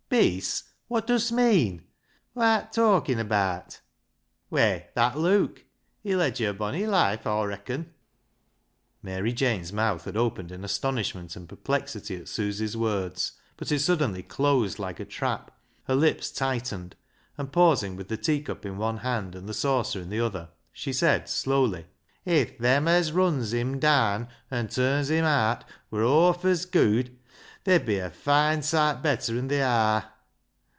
"Peace! 0.11 0.65
wot 0.89 1.07
dust 1.07 1.31
meean? 1.31 1.83
Whoa 2.33 2.43
art 2.43 2.73
talkin' 2.73 3.17
abaat?"" 3.17 3.79
Whey, 4.49 4.89
that 4.93 5.17
Luke. 5.17 5.63
He 6.03 6.17
led 6.17 6.37
yo' 6.37 6.49
a 6.49 6.53
bonny 6.53 6.85
life 6.85 7.25
Aw 7.25 7.43
reacon." 7.43 7.93
Mary 9.01 9.31
Jane's 9.31 9.71
mouth 9.71 10.03
had 10.03 10.17
opened 10.17 10.51
in 10.51 10.65
astonish 10.65 11.15
ment 11.15 11.37
and 11.37 11.47
perplexity 11.47 12.17
at 12.17 12.27
Susy's 12.27 12.75
words, 12.75 13.39
but 13.55 13.71
it 13.71 13.79
suddenly 13.79 14.21
closed 14.21 14.79
like 14.79 14.99
a 14.99 15.05
trap, 15.05 15.57
her 15.85 15.95
lips 15.95 16.29
tightened, 16.29 16.97
and 17.37 17.53
pausing 17.53 17.95
with 17.95 18.09
the 18.09 18.17
teacup 18.17 18.65
in 18.65 18.75
one 18.77 18.97
hand 18.97 19.33
and 19.33 19.47
the 19.47 19.53
saucer 19.53 20.01
in 20.01 20.09
the 20.09 20.19
other, 20.19 20.49
she 20.73 20.91
said 20.91 21.29
slowly 21.29 21.85
—"If 22.25 22.57
them 22.57 22.85
as 22.85 23.13
runs 23.13 23.53
him 23.53 23.79
daan 23.79 24.27
and 24.51 24.69
turns 24.69 25.09
him 25.09 25.23
aat 25.23 25.63
wur 25.89 26.03
hawf 26.03 26.43
as 26.43 26.65
gooid, 26.65 27.15
they'd 27.63 27.85
be 27.85 27.99
a 27.99 28.09
foine 28.09 28.63
soight 28.63 29.03
better 29.03 29.37
'an 29.37 29.47
they 29.47 29.61
are." 29.61 30.07